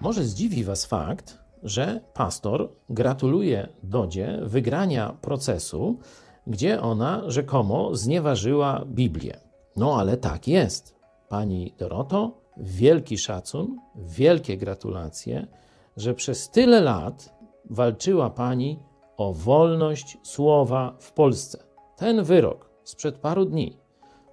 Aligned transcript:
Może 0.00 0.24
zdziwi 0.24 0.64
Was 0.64 0.84
fakt, 0.84 1.38
że 1.62 2.00
pastor 2.14 2.68
gratuluje 2.88 3.68
Dodzie 3.82 4.40
wygrania 4.42 5.16
procesu, 5.20 5.98
gdzie 6.46 6.80
ona 6.82 7.22
rzekomo 7.26 7.94
znieważyła 7.94 8.84
Biblię. 8.86 9.40
No 9.76 9.96
ale 9.96 10.16
tak 10.16 10.48
jest. 10.48 10.94
Pani 11.28 11.74
Doroto, 11.78 12.40
wielki 12.56 13.18
szacun, 13.18 13.78
wielkie 13.96 14.56
gratulacje, 14.56 15.46
że 15.96 16.14
przez 16.14 16.50
tyle 16.50 16.80
lat 16.80 17.34
walczyła 17.70 18.30
Pani 18.30 18.78
o 19.16 19.32
wolność 19.32 20.18
słowa 20.22 20.96
w 21.00 21.12
Polsce. 21.12 21.64
Ten 21.96 22.24
wyrok 22.24 22.70
sprzed 22.84 23.18
paru 23.18 23.44
dni 23.44 23.76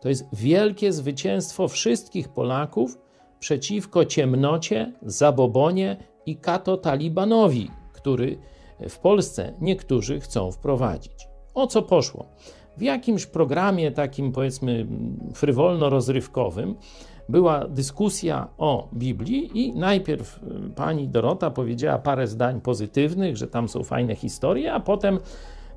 to 0.01 0.09
jest 0.09 0.25
wielkie 0.33 0.93
zwycięstwo 0.93 1.67
wszystkich 1.67 2.29
Polaków 2.29 2.97
przeciwko 3.39 4.05
ciemnocie, 4.05 4.93
zabobonie 5.01 5.97
i 6.25 6.37
kato-talibanowi, 6.37 7.71
który 7.93 8.37
w 8.89 8.99
Polsce 8.99 9.53
niektórzy 9.61 10.19
chcą 10.19 10.51
wprowadzić. 10.51 11.27
O 11.53 11.67
co 11.67 11.81
poszło? 11.81 12.25
W 12.77 12.81
jakimś 12.81 13.25
programie 13.25 13.91
takim, 13.91 14.31
powiedzmy, 14.31 14.87
frywolno-rozrywkowym 15.33 16.75
była 17.29 17.67
dyskusja 17.67 18.47
o 18.57 18.89
Biblii 18.93 19.49
i 19.53 19.73
najpierw 19.73 20.39
y, 20.43 20.69
pani 20.75 21.07
Dorota 21.07 21.51
powiedziała 21.51 21.99
parę 21.99 22.27
zdań 22.27 22.61
pozytywnych, 22.61 23.37
że 23.37 23.47
tam 23.47 23.69
są 23.69 23.83
fajne 23.83 24.15
historie, 24.15 24.73
a 24.73 24.79
potem 24.79 25.19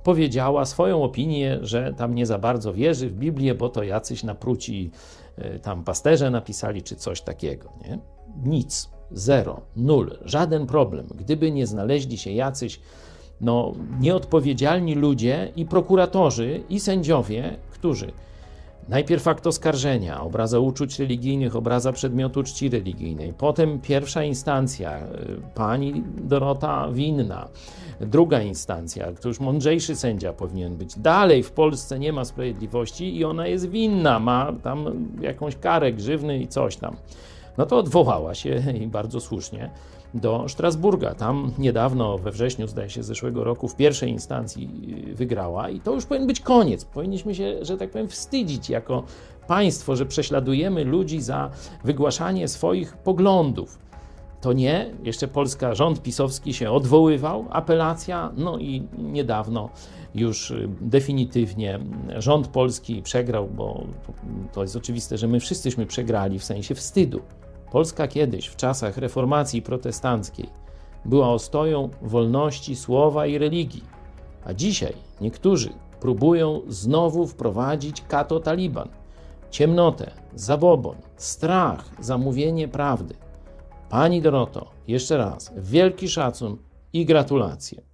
powiedziała 0.05 0.65
swoją 0.65 1.03
opinię, 1.03 1.59
że 1.63 1.95
tam 1.97 2.15
nie 2.15 2.27
za 2.27 2.39
bardzo 2.39 2.73
wierzy 2.73 3.09
w 3.09 3.15
Biblię, 3.15 3.55
bo 3.55 3.69
to 3.69 3.83
jacyś 3.83 4.25
napruci 4.25 4.91
y, 5.39 5.59
tam 5.59 5.85
pasterze 5.85 6.31
napisali, 6.31 6.83
czy 6.83 6.97
coś 6.97 7.21
takiego. 7.21 7.73
Nie? 7.85 7.99
Nic, 8.45 8.91
zero, 9.13 9.61
nul, 9.77 10.19
żaden 10.25 10.67
problem. 10.67 11.07
Gdyby 11.15 11.51
nie 11.51 11.67
znaleźli 11.67 12.19
się 12.19 12.31
jacyś 12.31 12.81
no, 13.41 13.73
nieodpowiedzialni 14.01 14.95
ludzie 14.95 15.53
i 15.57 15.67
prokuratorzy, 15.67 16.63
i 16.69 16.81
sędziowie, 16.81 17.57
którzy 17.71 18.13
najpierw 18.89 19.29
akt 19.29 19.47
oskarżenia, 19.47 20.23
obraza 20.23 20.59
uczuć 20.59 20.99
religijnych, 20.99 21.57
obraza 21.57 21.93
przedmiotu 21.93 22.43
czci 22.43 22.69
religijnej, 22.69 23.33
potem 23.39 23.81
pierwsza 23.81 24.25
instancja, 24.25 24.99
y, 24.99 25.07
pani 25.55 26.05
Dorota 26.17 26.89
winna, 26.93 27.49
druga 28.01 28.43
instancja, 28.43 29.13
to 29.13 29.29
już 29.29 29.41
mądrzejszy 29.41 29.97
sędzia 29.97 30.33
powinien 30.33 30.77
być. 30.77 30.99
Dalej 30.99 31.43
w 31.43 31.51
Polsce 31.51 31.99
nie 31.99 32.13
ma 32.13 32.25
sprawiedliwości 32.25 33.17
i 33.17 33.25
ona 33.25 33.47
jest 33.47 33.71
winna, 33.71 34.19
ma 34.19 34.53
tam 34.63 35.09
jakąś 35.21 35.57
karę 35.57 35.93
grzywny 35.93 36.39
i 36.39 36.49
coś 36.49 36.77
tam. 36.77 36.97
No 37.59 37.67
to 37.67 37.79
odwołała 37.79 38.35
się 38.35 38.63
i 38.83 38.87
bardzo 38.87 39.21
słusznie 39.21 39.71
do 40.15 40.49
Strasburga. 40.49 41.15
Tam 41.15 41.51
niedawno, 41.59 42.19
we 42.19 42.31
wrześniu, 42.31 42.67
zdaje 42.67 42.91
się, 42.91 43.03
zeszłego 43.03 43.45
roku, 43.45 43.69
w 43.69 43.77
pierwszej 43.77 44.11
instancji 44.11 44.71
y, 45.11 45.15
wygrała 45.15 45.71
i 45.71 45.81
to 45.81 45.95
już 45.95 46.07
powinien 46.07 46.27
być 46.27 46.41
koniec. 46.41 46.85
Powinniśmy 46.85 47.35
się, 47.35 47.65
że 47.65 47.77
tak 47.77 47.91
powiem, 47.91 48.09
wstydzić 48.09 48.71
jako 48.71 49.03
państwo, 49.47 49.97
że 49.97 50.07
prześladujemy 50.07 50.85
ludzi 50.85 51.21
za 51.21 51.51
wygłaszanie 51.85 52.49
swoich 52.49 52.97
poglądów. 52.97 53.90
To 54.41 54.53
nie, 54.53 54.91
jeszcze 55.03 55.29
Polska, 55.29 55.75
rząd 55.75 56.03
pisowski 56.03 56.55
się 56.55 56.71
odwoływał, 56.71 57.45
apelacja, 57.51 58.33
no 58.37 58.59
i 58.59 58.89
niedawno 58.99 59.71
już 60.15 60.51
y, 60.51 60.69
definitywnie 60.81 61.81
rząd 62.17 62.49
polski 62.49 63.03
przegrał, 63.03 63.49
bo 63.49 63.85
to 64.53 64.63
jest 64.63 64.77
oczywiste, 64.77 65.19
że 65.19 65.29
my 65.29 65.41
wszyscyśmy 65.41 65.87
przegrali 65.87 66.39
w 66.39 66.45
sensie 66.45 66.75
wstydu. 66.75 67.21
Polska 67.73 68.09
kiedyś, 68.09 68.47
w 68.47 68.57
czasach 68.57 68.97
reformacji 68.97 69.63
protestanckiej, 69.63 70.49
była 71.05 71.33
ostoją 71.33 71.89
wolności 72.03 72.77
słowa 72.77 73.27
i 73.27 73.39
religii, 73.39 73.85
a 74.45 74.55
dzisiaj 74.55 74.93
niektórzy 75.21 75.71
próbują 76.01 76.61
znowu 76.69 77.27
wprowadzić 77.27 78.03
kato-taliban, 78.09 78.89
ciemnotę, 79.51 80.11
zabobon, 80.35 80.97
strach, 81.17 81.85
zamówienie 82.01 82.69
prawdy. 82.69 83.15
Pani 83.91 84.23
Doroto, 84.23 84.71
jeszcze 84.89 85.17
raz 85.17 85.53
wielki 85.57 86.09
szacun 86.09 86.57
i 86.93 87.05
gratulacje. 87.05 87.90